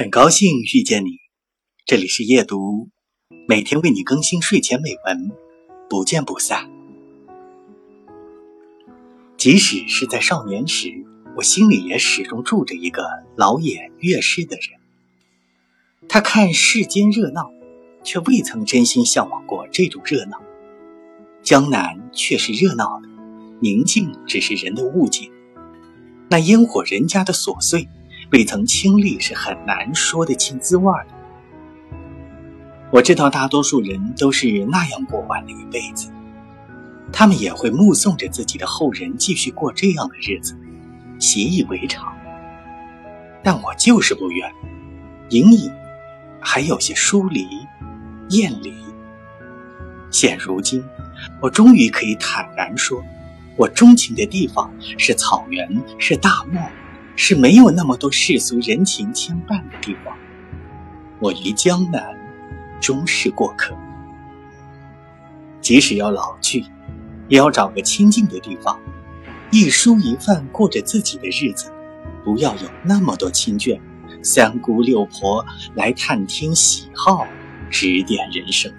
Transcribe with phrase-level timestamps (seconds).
[0.00, 1.18] 很高兴遇见你，
[1.84, 2.88] 这里是夜读，
[3.46, 5.30] 每天为你更新睡前美文，
[5.90, 6.70] 不见不散。
[9.36, 11.04] 即使是在少年时，
[11.36, 13.02] 我心里也始终住着一个
[13.36, 14.80] 老眼阅世的人。
[16.08, 17.52] 他看世间热闹，
[18.02, 20.40] 却未曾真心向往过这种热闹。
[21.42, 23.08] 江南却是热闹的，
[23.60, 25.30] 宁静只是人的误解。
[26.30, 27.86] 那烟火人家的琐碎。
[28.30, 31.14] 未曾亲历是很难说得清滋味的。
[32.92, 36.10] 我知道大多数人都是那样过完了一辈子，
[37.12, 40.56] 他们也会目送着自己的后人继续过这样的日子，
[41.18, 42.12] 习以为常。
[43.42, 44.52] 但我就是不愿，
[45.30, 45.72] 隐隐
[46.40, 47.46] 还有些疏离、
[48.28, 48.72] 厌离。
[50.10, 50.84] 现如今，
[51.40, 53.02] 我终于可以坦然说，
[53.56, 56.60] 我钟情的地方是草原，是大漠。
[57.22, 60.16] 是没有那么多世俗人情牵绊的地方。
[61.18, 62.18] 我于江南
[62.80, 63.76] 终是过客，
[65.60, 66.64] 即使要老去，
[67.28, 68.80] 也要找个清静的地方，
[69.50, 71.70] 一蔬一饭过着自己的日子，
[72.24, 73.78] 不要有那么多亲眷、
[74.22, 77.26] 三姑六婆来探听喜好、
[77.68, 78.72] 指点人生。